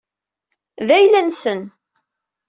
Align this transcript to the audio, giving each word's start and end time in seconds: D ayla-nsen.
D 0.87 0.89
ayla-nsen. 0.97 1.61